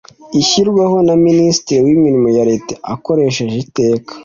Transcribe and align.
ishyirwaho 0.41 0.97
na 1.07 1.15
ministre 1.25 1.75
w’imirimo 1.85 2.27
ya 2.37 2.43
leta 2.51 2.73
akoresheje 2.93 3.55
iteka 3.65 4.13